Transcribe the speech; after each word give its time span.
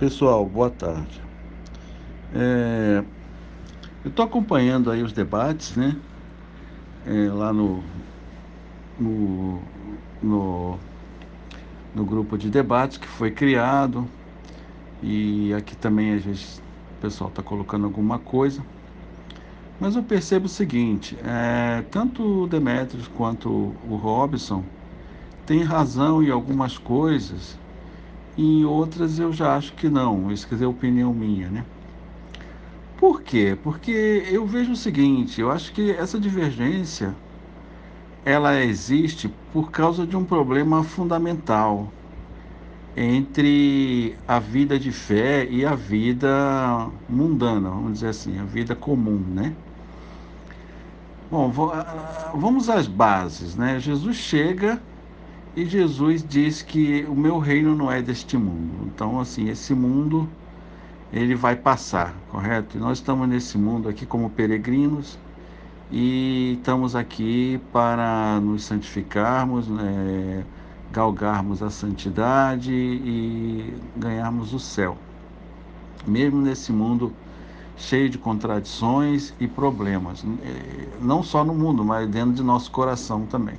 Pessoal, 0.00 0.46
boa 0.46 0.70
tarde. 0.70 1.20
É, 2.34 3.04
eu 4.02 4.08
estou 4.08 4.24
acompanhando 4.24 4.90
aí 4.90 5.02
os 5.02 5.12
debates, 5.12 5.76
né? 5.76 5.94
É, 7.04 7.30
lá 7.30 7.52
no, 7.52 7.84
no, 8.98 9.60
no, 10.22 10.78
no, 11.94 12.04
grupo 12.06 12.38
de 12.38 12.48
debates 12.48 12.96
que 12.96 13.06
foi 13.06 13.30
criado. 13.30 14.08
E 15.02 15.52
aqui 15.52 15.76
também 15.76 16.14
às 16.14 16.24
vezes 16.24 16.62
o 16.96 17.00
pessoal 17.02 17.28
está 17.28 17.42
colocando 17.42 17.84
alguma 17.84 18.18
coisa. 18.18 18.64
Mas 19.78 19.96
eu 19.96 20.02
percebo 20.02 20.46
o 20.46 20.48
seguinte, 20.48 21.14
é, 21.22 21.84
tanto 21.90 22.44
o 22.44 22.46
Demetrios 22.46 23.06
quanto 23.06 23.50
o 23.50 24.00
Robson 24.02 24.64
têm 25.44 25.62
razão 25.62 26.22
em 26.22 26.30
algumas 26.30 26.78
coisas 26.78 27.59
em 28.36 28.64
outras 28.64 29.18
eu 29.18 29.32
já 29.32 29.56
acho 29.56 29.72
que 29.74 29.88
não. 29.88 30.30
Isso 30.30 30.46
quer 30.46 30.54
dizer, 30.54 30.66
opinião 30.66 31.12
minha, 31.12 31.48
né? 31.48 31.64
Por 32.98 33.22
quê? 33.22 33.56
Porque 33.62 34.26
eu 34.30 34.46
vejo 34.46 34.72
o 34.72 34.76
seguinte, 34.76 35.40
eu 35.40 35.50
acho 35.50 35.72
que 35.72 35.90
essa 35.90 36.18
divergência 36.18 37.14
ela 38.24 38.62
existe 38.62 39.28
por 39.52 39.70
causa 39.70 40.06
de 40.06 40.16
um 40.16 40.24
problema 40.24 40.84
fundamental 40.84 41.90
entre 42.96 44.16
a 44.28 44.38
vida 44.38 44.78
de 44.78 44.92
fé 44.92 45.46
e 45.48 45.64
a 45.64 45.74
vida 45.74 46.88
mundana, 47.08 47.70
vamos 47.70 47.94
dizer 47.94 48.08
assim, 48.08 48.38
a 48.38 48.44
vida 48.44 48.74
comum, 48.74 49.18
né? 49.34 49.54
Bom, 51.30 51.50
vamos 52.34 52.68
às 52.68 52.86
bases, 52.86 53.54
né? 53.56 53.78
Jesus 53.78 54.16
chega 54.16 54.82
e 55.56 55.66
Jesus 55.66 56.24
diz 56.26 56.62
que 56.62 57.04
o 57.08 57.14
meu 57.14 57.38
reino 57.38 57.74
não 57.74 57.90
é 57.90 58.00
deste 58.00 58.36
mundo. 58.36 58.86
Então, 58.86 59.20
assim, 59.20 59.48
esse 59.48 59.74
mundo 59.74 60.28
ele 61.12 61.34
vai 61.34 61.56
passar, 61.56 62.14
correto? 62.30 62.76
E 62.76 62.80
nós 62.80 62.98
estamos 62.98 63.28
nesse 63.28 63.58
mundo 63.58 63.88
aqui 63.88 64.06
como 64.06 64.30
peregrinos 64.30 65.18
e 65.90 66.56
estamos 66.58 66.94
aqui 66.94 67.60
para 67.72 68.38
nos 68.40 68.62
santificarmos, 68.62 69.66
né, 69.66 70.44
galgarmos 70.92 71.62
a 71.62 71.70
santidade 71.70 72.72
e 72.72 73.74
ganharmos 73.96 74.54
o 74.54 74.58
céu. 74.60 74.96
Mesmo 76.06 76.40
nesse 76.40 76.72
mundo 76.72 77.12
cheio 77.76 78.08
de 78.08 78.18
contradições 78.18 79.34
e 79.40 79.48
problemas, 79.48 80.24
não 81.00 81.22
só 81.22 81.44
no 81.44 81.54
mundo, 81.54 81.84
mas 81.84 82.08
dentro 82.08 82.34
de 82.34 82.42
nosso 82.42 82.70
coração 82.70 83.26
também, 83.26 83.56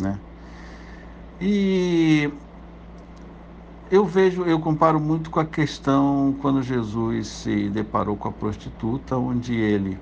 né? 0.00 0.18
E 1.44 2.32
eu 3.90 4.06
vejo, 4.06 4.44
eu 4.44 4.60
comparo 4.60 5.00
muito 5.00 5.28
com 5.28 5.40
a 5.40 5.44
questão 5.44 6.36
quando 6.40 6.62
Jesus 6.62 7.26
se 7.26 7.68
deparou 7.68 8.16
com 8.16 8.28
a 8.28 8.30
prostituta, 8.30 9.16
onde 9.16 9.52
ele, 9.52 9.98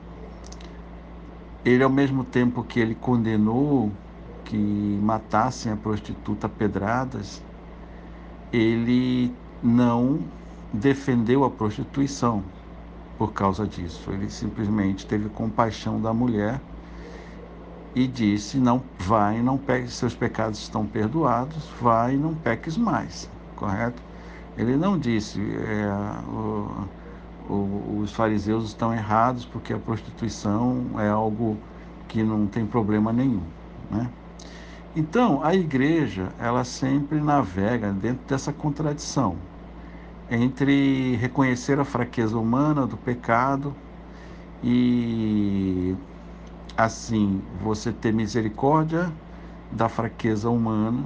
ele 1.64 1.83
ao 1.83 1.88
mesmo 1.88 2.24
tempo 2.24 2.62
que 2.62 2.78
ele 2.78 2.94
condenou 2.94 3.91
que 4.44 4.55
matassem 5.02 5.72
a 5.72 5.77
prostituta 5.77 6.46
a 6.46 6.50
pedradas, 6.50 7.42
ele 8.52 9.34
não 9.62 10.18
defendeu 10.70 11.42
a 11.42 11.48
prostituição 11.48 12.44
por 13.16 13.33
causa 13.33 13.66
disso. 13.66 14.12
Ele 14.12 14.28
simplesmente 14.28 15.06
teve 15.06 15.30
compaixão 15.30 15.98
da 15.98 16.12
mulher 16.12 16.61
e 17.94 18.06
disse: 18.06 18.58
Não 18.58 18.83
vai, 18.98 19.41
não 19.42 19.58
peque, 19.58 19.91
seus 19.91 20.14
pecados 20.14 20.60
estão 20.60 20.86
perdoados, 20.86 21.69
vai 21.80 22.16
não 22.16 22.34
peques 22.34 22.77
mais, 22.77 23.28
correto? 23.56 24.02
Ele 24.56 24.77
não 24.77 24.98
disse: 24.98 25.41
é, 25.41 25.88
o, 26.28 26.86
o, 27.48 28.00
os 28.02 28.12
fariseus 28.12 28.64
estão 28.68 28.92
errados 28.92 29.44
porque 29.44 29.72
a 29.72 29.78
prostituição 29.78 30.86
é 30.98 31.08
algo 31.08 31.56
que 32.08 32.22
não 32.22 32.46
tem 32.46 32.66
problema 32.66 33.12
nenhum, 33.12 33.42
né? 33.90 34.11
Então, 34.95 35.42
a 35.45 35.55
igreja, 35.55 36.30
ela 36.39 36.64
sempre 36.64 37.20
navega 37.20 37.92
dentro 37.92 38.27
dessa 38.27 38.52
contradição 38.52 39.36
entre 40.28 41.17
reconhecer 41.17 41.78
a 41.78 41.84
fraqueza 41.84 42.36
humana 42.39 42.86
do 42.86 42.96
pecado 42.96 43.74
e 44.62 45.95
assim 46.85 47.42
você 47.63 47.92
ter 47.92 48.13
misericórdia 48.13 49.13
da 49.70 49.89
fraqueza 49.89 50.48
humana, 50.48 51.05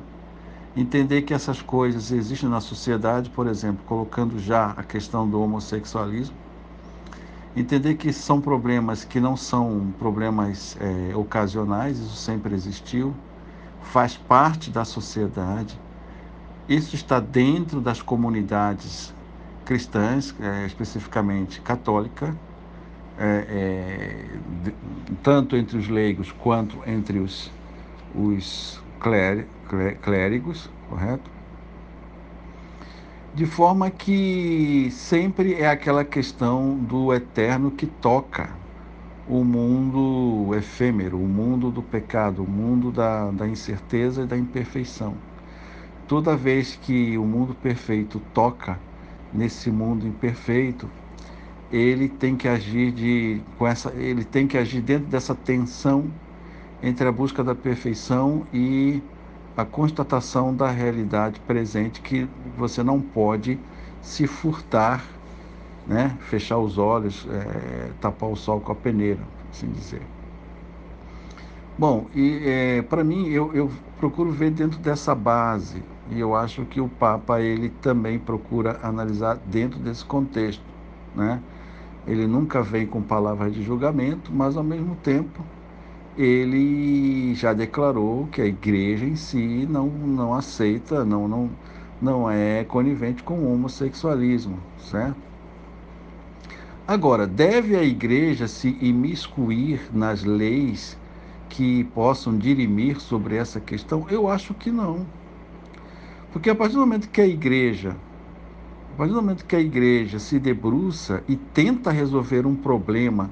entender 0.77 1.23
que 1.23 1.35
essas 1.35 1.61
coisas 1.61 2.11
existem 2.11 2.49
na 2.49 2.61
sociedade, 2.61 3.31
por 3.31 3.47
exemplo, 3.47 3.84
colocando 3.87 4.39
já 4.39 4.71
a 4.71 4.83
questão 4.83 5.29
do 5.29 5.41
homossexualismo, 5.41 6.37
entender 7.57 7.95
que 7.95 8.13
são 8.13 8.41
problemas 8.41 9.05
que 9.05 9.21
não 9.21 9.37
são 9.37 9.93
problemas 9.99 10.77
é, 10.81 11.15
ocasionais, 11.15 11.99
isso 11.99 12.17
sempre 12.17 12.55
existiu, 12.55 13.15
faz 13.83 14.17
parte 14.17 14.71
da 14.71 14.84
sociedade, 14.84 15.79
isso 16.69 16.95
está 16.95 17.21
dentro 17.21 17.81
das 17.81 18.01
comunidades 18.03 19.15
cristãs, 19.65 20.34
é, 20.41 20.67
especificamente 20.67 21.61
católica, 21.61 22.34
é, 23.19 23.47
é, 23.49 24.39
de, 24.63 24.75
tanto 25.23 25.57
entre 25.57 25.77
os 25.77 25.89
leigos 25.89 26.33
quanto 26.33 26.79
entre 26.87 27.19
os, 27.19 27.51
os 28.15 28.83
clé, 28.99 29.47
clé, 29.69 29.93
clérigos, 29.95 30.71
correto? 30.89 31.31
De 33.35 33.47
forma 33.47 33.91
que 33.91 34.89
sempre 34.93 35.55
é 35.55 35.69
aquela 35.69 36.05
questão 36.05 36.77
do 36.77 37.13
eterno 37.13 37.71
que 37.71 37.87
toca 37.87 38.51
o 39.29 39.43
mundo 39.43 40.55
efêmero, 40.55 41.19
o 41.19 41.27
mundo 41.27 41.71
do 41.71 41.83
pecado, 41.83 42.45
o 42.45 42.49
mundo 42.49 42.93
da, 42.93 43.31
da 43.31 43.49
incerteza 43.49 44.23
e 44.23 44.27
da 44.27 44.37
imperfeição. 44.37 45.15
Toda 46.07 46.37
vez 46.37 46.77
que 46.77 47.17
o 47.17 47.25
mundo 47.25 47.55
perfeito 47.55 48.21
toca 48.33 48.79
nesse 49.33 49.71
mundo 49.71 50.07
imperfeito, 50.07 50.89
ele 51.75 52.09
tem 52.09 52.37
que 52.37 52.47
agir 52.47 52.93
de 52.93 53.41
com 53.59 53.67
essa 53.67 53.93
ele 53.97 54.25
tem 54.25 54.47
que 54.47 54.57
agir 54.57 54.81
dentro 54.81 55.07
dessa 55.07 55.35
tensão 55.35 56.05
entre 56.83 57.09
a 57.09 57.12
busca 57.12 57.43
da 57.43 57.55
perfeição 57.55 58.47
e 58.53 59.03
a 59.57 59.65
constatação 59.65 60.55
da 60.55 60.71
realidade 60.71 61.41
presente 61.41 62.01
que 62.01 62.29
você 62.57 62.83
não 62.83 63.01
pode 63.01 63.59
se 64.01 64.27
furtar, 64.27 65.05
né? 65.87 66.17
fechar 66.21 66.59
os 66.59 66.79
olhos, 66.79 67.27
é, 67.31 67.91
tapar 68.01 68.31
o 68.31 68.37
sol 68.37 68.61
com 68.61 68.73
a 68.73 68.75
peneira, 68.75 69.21
assim 69.51 69.71
dizer. 69.71 70.03
Bom, 71.77 72.07
e 72.15 72.43
é, 72.45 72.83
para 72.83 73.03
mim 73.03 73.29
eu, 73.29 73.53
eu 73.53 73.71
procuro 73.99 74.31
ver 74.31 74.51
dentro 74.51 74.79
dessa 74.79 75.15
base 75.15 75.83
e 76.11 76.21
eu 76.21 76.34
acho 76.37 76.65
que 76.67 76.81
o 76.81 76.89
Papa 76.89 77.41
ele 77.41 77.69
também 77.69 78.19
procura 78.19 78.79
analisar 78.83 79.37
dentro 79.47 79.81
desse 79.81 80.05
contexto, 80.05 80.63
né? 81.15 81.41
Ele 82.06 82.26
nunca 82.26 82.62
vem 82.62 82.87
com 82.87 83.03
palavras 83.03 83.54
de 83.54 83.62
julgamento, 83.62 84.31
mas 84.32 84.56
ao 84.56 84.65
mesmo 84.65 84.94
tempo 84.97 85.42
ele 86.16 87.34
já 87.34 87.53
declarou 87.53 88.26
que 88.28 88.41
a 88.41 88.47
igreja 88.47 89.04
em 89.04 89.16
si 89.16 89.66
não, 89.69 89.88
não 89.88 90.34
aceita, 90.34 91.04
não, 91.04 91.26
não, 91.26 91.50
não 92.00 92.31
é 92.31 92.62
conivente 92.65 93.22
com 93.22 93.34
o 93.34 93.53
homossexualismo, 93.53 94.59
certo? 94.78 95.16
Agora, 96.87 97.26
deve 97.26 97.75
a 97.76 97.82
igreja 97.82 98.47
se 98.47 98.76
imiscuir 98.81 99.81
nas 99.92 100.22
leis 100.22 100.98
que 101.48 101.84
possam 101.84 102.36
dirimir 102.36 103.00
sobre 103.00 103.36
essa 103.36 103.59
questão? 103.59 104.06
Eu 104.10 104.28
acho 104.28 104.53
que 104.53 104.71
não. 104.71 105.06
Porque 106.31 106.50
a 106.50 106.54
partir 106.54 106.75
do 106.75 106.81
momento 106.81 107.09
que 107.09 107.22
a 107.22 107.26
igreja 107.26 107.97
a 108.94 108.97
partir 108.97 109.12
do 109.12 109.21
momento 109.21 109.44
que 109.44 109.56
a 109.56 109.60
igreja 109.60 110.21
se 110.21 110.39
debruça 110.39 111.24
e 111.27 111.34
tenta 111.34 111.91
resolver 111.91 112.47
um 112.47 112.54
problema 112.54 113.28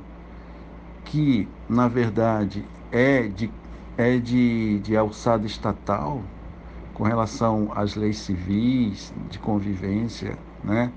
que, 1.05 1.49
na 1.69 1.87
verdade, 1.87 2.65
é 2.91 3.29
de, 3.29 3.49
é 3.97 4.19
de, 4.19 4.81
de 4.81 4.97
alçada 4.97 5.47
estatal, 5.47 6.21
com 6.93 7.05
relação 7.05 7.71
às 7.77 7.95
leis 7.95 8.19
civis, 8.19 9.15
de 9.31 9.39
convivência, 9.39 10.37
né? 10.65 10.91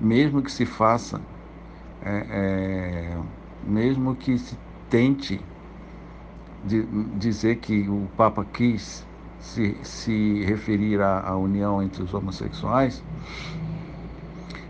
mesmo 0.00 0.40
que 0.40 0.50
se 0.50 0.64
faça, 0.64 1.20
é, 2.02 2.24
é, 2.30 3.18
mesmo 3.62 4.14
que 4.14 4.38
se 4.38 4.56
tente 4.88 5.38
de, 6.64 6.82
dizer 7.18 7.56
que 7.56 7.86
o 7.90 8.08
Papa 8.16 8.46
quis 8.54 9.06
se, 9.38 9.76
se 9.82 10.42
referir 10.46 10.98
à, 11.02 11.28
à 11.28 11.36
união 11.36 11.82
entre 11.82 12.02
os 12.02 12.14
homossexuais, 12.14 13.04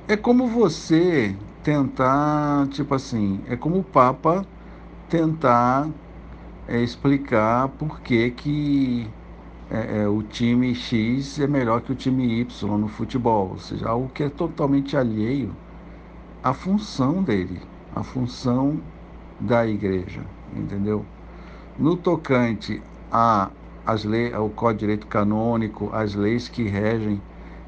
é 0.08 0.16
como 0.16 0.48
você 0.48 1.36
tentar, 1.62 2.66
tipo 2.68 2.94
assim, 2.94 3.40
é 3.46 3.56
como 3.56 3.80
o 3.80 3.84
Papa 3.84 4.44
tentar 5.10 5.86
é, 6.66 6.80
explicar 6.82 7.68
por 7.68 8.00
que, 8.00 8.30
que 8.30 9.06
é, 9.70 10.02
é, 10.02 10.08
o 10.08 10.22
time 10.22 10.74
X 10.74 11.38
é 11.38 11.46
melhor 11.46 11.82
que 11.82 11.92
o 11.92 11.94
time 11.94 12.40
Y 12.40 12.78
no 12.78 12.88
futebol, 12.88 13.50
ou 13.50 13.58
seja, 13.58 13.88
algo 13.88 14.08
que 14.08 14.22
é 14.22 14.30
totalmente 14.30 14.96
alheio 14.96 15.54
à 16.42 16.54
função 16.54 17.22
dele, 17.22 17.60
à 17.94 18.02
função 18.02 18.80
da 19.38 19.66
igreja, 19.66 20.22
entendeu? 20.56 21.04
No 21.78 21.96
tocante 21.96 22.82
a 23.12 23.50
as 23.86 24.04
leis, 24.04 24.34
ao 24.34 24.50
Código 24.50 24.80
Direito 24.80 25.06
Canônico, 25.06 25.90
as 25.94 26.14
leis 26.14 26.48
que 26.48 26.64
regem 26.64 27.22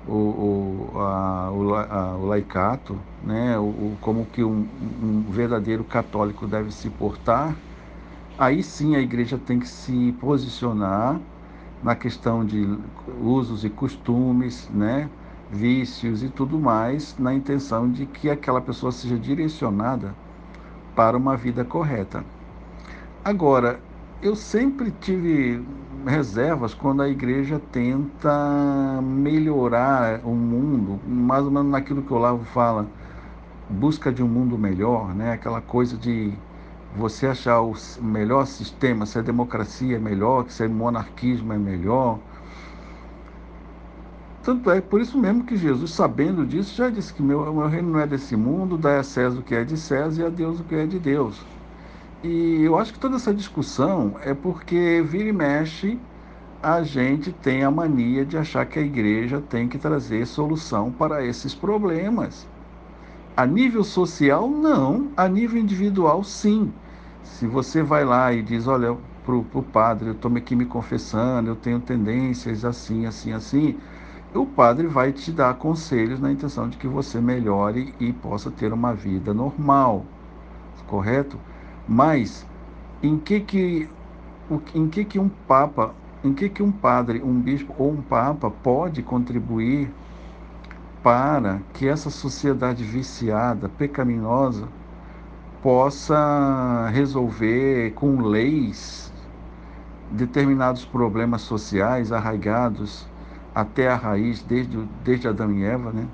o, 0.07 0.13
o, 0.13 0.99
a, 0.99 1.51
o, 1.51 1.75
a, 1.75 2.17
o 2.17 2.27
laicato, 2.27 2.99
né? 3.23 3.59
o, 3.59 3.63
o 3.63 3.99
como 4.01 4.27
que 4.27 4.43
um, 4.43 4.67
um, 5.03 5.25
verdadeiro 5.29 5.85
católico 5.85 6.47
deve 6.47 6.73
se 6.73 6.89
portar, 6.91 7.55
aí 8.39 8.63
sim 8.63 8.97
a 8.97 9.01
igreja 9.01 9.39
tem 9.39 9.59
que 9.59 9.69
se 9.69 10.13
posicionar 10.21 11.21
na 11.83 11.95
questão 11.95 12.45
de 12.45 12.79
usos 13.23 13.65
e 13.65 13.71
costumes, 13.71 14.69
né? 14.73 15.09
vícios 15.51 16.23
e 16.23 16.29
tudo 16.29 16.59
mais, 16.59 17.17
na 17.19 17.35
intenção 17.35 17.91
de 17.91 18.07
que 18.07 18.31
aquela 18.31 18.61
pessoa 18.61 18.93
seja 18.93 19.19
direcionada 19.19 20.15
para 20.95 21.17
uma 21.17 21.37
vida 21.37 21.65
correta. 21.65 22.25
Agora, 23.25 23.81
eu 24.23 24.37
sempre 24.37 24.91
tive 24.91 25.65
reservas 26.07 26.75
quando 26.75 27.03
a 27.03 27.09
igreja 27.09 27.61
tenta 27.73 29.01
melhorar 29.03 30.21
o 30.25 30.35
mundo, 30.35 31.01
mais 31.07 31.45
ou 31.45 31.51
menos 31.51 31.71
naquilo 31.71 32.03
que 32.03 32.13
o 32.13 32.17
Olavo 32.17 32.45
fala, 32.45 32.87
busca 33.69 34.13
de 34.13 34.23
um 34.23 34.29
mundo 34.29 34.59
melhor, 34.59 35.15
né? 35.15 35.33
aquela 35.33 35.61
coisa 35.63 35.97
de 35.97 36.33
você 36.97 37.29
achar 37.29 37.63
o 37.63 37.75
melhor 38.01 38.47
sistema, 38.47 39.07
se 39.07 39.19
a 39.19 39.23
democracia 39.23 39.97
é 39.97 39.99
melhor, 39.99 40.45
se 40.51 40.67
o 40.67 40.71
monarquismo 40.71 41.53
é 41.53 41.59
melhor. 41.59 42.19
Tanto 44.43 44.71
é 44.71 44.81
por 44.81 45.01
isso 45.01 45.17
mesmo 45.19 45.45
que 45.45 45.57
Jesus, 45.57 45.93
sabendo 45.93 46.45
disso, 46.45 46.75
já 46.75 46.91
disse 46.91 47.15
que 47.15 47.23
meu, 47.23 47.53
meu 47.55 47.69
reino 47.69 47.91
não 47.91 48.01
é 48.01 48.07
desse 48.07 48.37
mundo, 48.37 48.77
dá 48.77 48.99
a 48.99 49.03
César 49.03 49.39
o 49.39 49.43
que 49.43 49.55
é 49.55 49.65
de 49.65 49.77
César 49.77 50.23
e 50.23 50.27
a 50.27 50.29
Deus 50.29 50.61
o 50.61 50.65
que 50.65 50.75
é 50.75 50.87
de 50.87 50.99
Deus. 50.99 51.41
E 52.23 52.63
eu 52.63 52.79
acho 52.79 52.93
que 52.93 52.99
toda 52.99 53.17
essa 53.17 53.33
discussão 53.35 54.19
é 54.23 54.35
porque 54.35 55.03
vira 55.03 55.29
e 55.29 55.33
mexe 55.33 55.99
a 56.63 56.83
gente 56.83 57.33
tem 57.33 57.65
a 57.65 57.71
mania 57.71 58.25
de 58.25 58.37
achar 58.37 58.67
que 58.67 58.79
a 58.79 58.83
igreja 58.83 59.41
tem 59.41 59.69
que 59.69 59.79
trazer 59.79 60.27
solução 60.27 60.93
para 60.93 61.25
esses 61.25 61.55
problemas. 61.55 62.47
A 63.37 63.47
nível 63.47 63.83
social, 63.83 64.49
não. 64.51 65.11
A 65.17 65.29
nível 65.29 65.61
individual, 65.61 66.23
sim. 66.23 66.73
Se 67.23 67.47
você 67.47 67.83
vai 67.83 68.05
lá 68.05 68.33
e 68.33 68.43
diz, 68.43 68.67
olha, 68.67 68.97
para 69.25 69.35
o 69.35 69.63
padre, 69.63 70.09
eu 70.11 70.13
estou 70.13 70.35
aqui 70.37 70.55
me 70.55 70.67
confessando, 70.67 71.49
eu 71.51 71.57
tenho 71.57 71.81
tendências 71.81 72.65
assim, 72.65 73.07
assim, 73.07 73.33
assim, 73.33 73.79
o 74.35 74.47
padre 74.47 74.87
vai 74.87 75.13
te 75.13 75.33
dar 75.33 75.55
conselhos 75.55 76.21
na 76.21 76.33
intenção 76.33 76.69
de 76.69 76.77
que 76.77 76.87
você 76.89 77.21
melhore 77.21 77.95
e 78.01 78.13
possa 78.13 78.51
ter 78.51 78.73
uma 78.73 78.95
vida 78.95 79.33
normal, 79.33 80.05
correto? 80.87 81.39
Mas 81.91 82.47
em 83.03 83.19
que 83.19 83.41
que 83.41 83.89
em 84.73 84.89
que 84.89 85.05
que 85.05 85.19
um 85.19 85.29
papa, 85.29 85.93
em 86.23 86.33
que 86.33 86.49
que 86.49 86.63
um 86.63 86.71
padre, 86.71 87.21
um 87.21 87.41
bispo 87.41 87.75
ou 87.77 87.91
um 87.91 88.01
papa 88.01 88.49
pode 88.49 89.03
contribuir 89.03 89.91
para 91.03 91.59
que 91.75 91.89
essa 91.89 92.09
sociedade 92.09 92.85
viciada, 92.85 93.69
pecaminosa, 93.69 94.69
possa 95.61 96.89
resolver 96.93 97.91
com 97.95 98.21
leis 98.21 99.13
determinados 100.13 100.85
problemas 100.85 101.43
sociais 101.43 102.13
arraigados 102.13 103.05
até 103.53 103.89
a 103.89 103.97
raiz 103.97 104.43
desde, 104.45 104.79
desde 105.05 105.27
Adão 105.27 105.53
e 105.53 105.65
Eva, 105.65 105.91
né? 105.91 106.07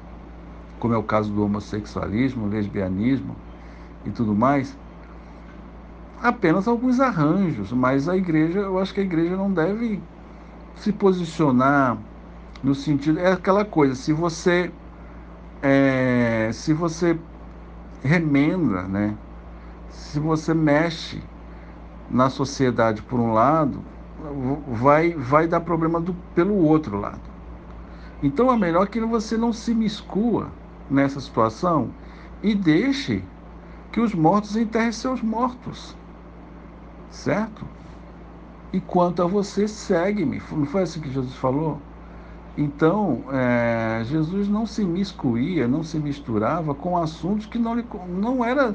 como 0.80 0.94
é 0.94 0.96
o 0.96 1.02
caso 1.02 1.30
do 1.30 1.44
homossexualismo, 1.44 2.46
lesbianismo 2.48 3.36
e 4.06 4.10
tudo 4.10 4.34
mais 4.34 4.74
apenas 6.22 6.66
alguns 6.66 7.00
arranjos, 7.00 7.72
mas 7.72 8.08
a 8.08 8.16
igreja, 8.16 8.60
eu 8.60 8.78
acho 8.78 8.94
que 8.94 9.00
a 9.00 9.04
igreja 9.04 9.36
não 9.36 9.52
deve 9.52 10.02
se 10.76 10.92
posicionar 10.92 11.98
no 12.62 12.74
sentido 12.74 13.18
é 13.18 13.32
aquela 13.32 13.64
coisa, 13.64 13.94
se 13.94 14.12
você 14.12 14.70
é, 15.62 16.50
se 16.52 16.72
você 16.72 17.18
remenda, 18.02 18.82
né? 18.82 19.16
Se 19.88 20.18
você 20.20 20.54
mexe 20.54 21.22
na 22.10 22.30
sociedade 22.30 23.02
por 23.02 23.18
um 23.18 23.32
lado, 23.32 23.82
vai 24.68 25.14
vai 25.14 25.46
dar 25.46 25.60
problema 25.60 26.00
do, 26.00 26.14
pelo 26.34 26.54
outro 26.54 26.98
lado. 26.98 27.20
Então 28.22 28.52
é 28.52 28.56
melhor 28.56 28.88
que 28.88 29.00
você 29.00 29.36
não 29.36 29.52
se 29.52 29.74
miscua 29.74 30.48
nessa 30.90 31.20
situação 31.20 31.90
e 32.42 32.54
deixe 32.54 33.22
que 33.92 34.00
os 34.00 34.14
mortos 34.14 34.56
enterrem 34.56 34.92
seus 34.92 35.22
mortos 35.22 35.96
certo? 37.10 37.64
E 38.72 38.80
quanto 38.80 39.22
a 39.22 39.26
você, 39.26 39.66
segue-me. 39.68 40.42
Não 40.52 40.66
foi 40.66 40.82
assim 40.82 41.00
que 41.00 41.10
Jesus 41.10 41.34
falou? 41.36 41.80
Então, 42.58 43.22
é, 43.32 44.02
Jesus 44.04 44.48
não 44.48 44.66
se 44.66 44.82
miscuía, 44.82 45.68
não 45.68 45.82
se 45.82 45.98
misturava 45.98 46.74
com 46.74 46.96
assuntos 46.96 47.46
que 47.46 47.58
não, 47.58 47.76
não 48.08 48.44
era, 48.44 48.74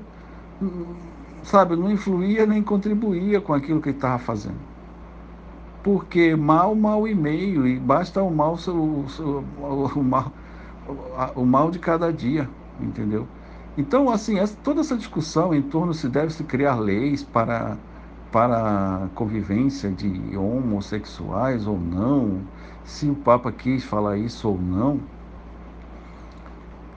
sabe, 1.42 1.76
não 1.76 1.92
influía 1.92 2.46
nem 2.46 2.62
contribuía 2.62 3.42
com 3.42 3.54
aquilo 3.54 3.82
que 3.82 3.90
ele 3.90 3.98
estava 3.98 4.20
fazendo. 4.20 4.60
Porque 5.84 6.36
mal, 6.36 6.76
mal 6.76 7.08
e 7.08 7.16
meio, 7.16 7.68
e 7.68 7.80
basta 7.80 8.22
o 8.22 8.30
mal, 8.30 8.56
o, 8.68 8.72
o, 8.72 9.92
o, 9.96 10.04
mal, 10.04 10.32
o 11.36 11.44
mal 11.44 11.72
de 11.72 11.80
cada 11.80 12.14
dia, 12.14 12.48
entendeu? 12.80 13.28
Então, 13.76 14.12
assim, 14.12 14.38
essa, 14.38 14.56
toda 14.64 14.82
essa 14.82 14.96
discussão 14.96 15.56
em 15.56 15.62
torno 15.62 15.92
se 15.92 16.08
deve 16.08 16.32
se 16.32 16.44
criar 16.44 16.76
leis 16.76 17.24
para 17.24 17.78
para 18.32 19.06
a 19.06 19.08
convivência 19.16 19.90
de 19.90 20.38
homossexuais 20.38 21.68
ou 21.68 21.80
não, 21.80 22.40
se 22.84 23.10
o 23.10 23.16
Papa 23.16 23.52
quis 23.52 23.84
falar 23.84 24.18
isso 24.18 24.48
ou 24.50 24.58
não, 24.60 25.00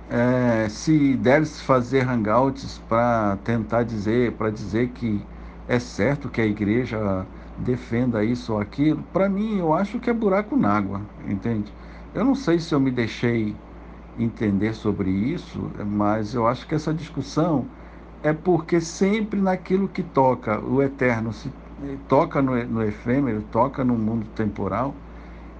é, 0.09 0.69
se 0.69 1.17
deve-se 1.17 1.63
fazer 1.63 2.09
hangouts 2.09 2.79
para 2.89 3.37
tentar 3.45 3.83
dizer, 3.83 4.33
para 4.33 4.51
dizer 4.51 4.89
que 4.91 5.21
é 5.67 5.79
certo 5.79 6.29
que 6.29 6.41
a 6.41 6.47
igreja 6.47 7.27
defenda 7.57 8.25
isso 8.25 8.53
ou 8.53 8.61
aquilo, 8.61 9.03
para 9.13 9.29
mim 9.29 9.59
eu 9.59 9.73
acho 9.73 9.99
que 9.99 10.11
é 10.11 10.13
buraco 10.13 10.57
na 10.57 10.71
água, 10.77 11.01
entende? 11.29 11.73
Eu 12.15 12.25
não 12.25 12.35
sei 12.35 12.59
se 12.59 12.75
eu 12.75 12.81
me 12.81 12.91
deixei 12.91 13.57
entender 14.19 14.75
sobre 14.75 15.11
isso, 15.11 15.71
mas 15.85 16.35
eu 16.35 16.47
acho 16.47 16.67
que 16.67 16.75
essa 16.75 16.95
discussão 16.95 17.67
é 18.25 18.33
porque 18.35 18.81
sempre 18.83 19.40
naquilo 19.40 19.88
que 19.90 20.02
toca 20.04 20.61
o 20.64 20.83
eterno, 20.83 21.33
se 21.33 21.52
toca 22.09 22.43
no, 22.43 22.64
no 22.66 22.83
efêmero, 22.83 23.43
toca 23.45 23.85
no 23.85 23.99
mundo 23.99 24.28
temporal, 24.31 25.02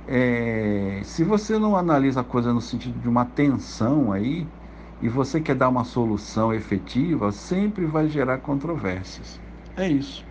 é, 0.07 1.03
se 1.05 1.25
você 1.25 1.59
não 1.59 1.77
analisa 1.77 2.21
a 2.23 2.25
coisa 2.25 2.53
no 2.55 2.61
sentido 2.63 3.01
de 3.01 3.09
uma 3.09 3.27
tensão 3.27 4.13
aí, 4.13 4.53
e 5.01 5.09
você 5.09 5.41
quer 5.41 5.57
dar 5.57 5.69
uma 5.71 5.85
solução 5.85 6.53
efetiva, 6.55 7.33
sempre 7.33 7.87
vai 7.87 8.09
gerar 8.09 8.39
controvérsias. 8.41 9.43
É 9.77 9.87
isso. 9.89 10.25